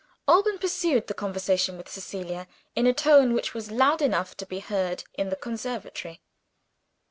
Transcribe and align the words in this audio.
Alban 0.27 0.57
pursued 0.57 1.05
the 1.05 1.13
conversation 1.13 1.77
with 1.77 1.87
Cecilia, 1.87 2.47
in 2.75 2.87
a 2.87 2.91
tone 2.93 3.33
which 3.33 3.53
was 3.53 3.69
loud 3.69 4.01
enough 4.01 4.35
to 4.37 4.47
be 4.47 4.57
heard 4.59 5.03
in 5.13 5.29
the 5.29 5.35
conservatory. 5.35 6.23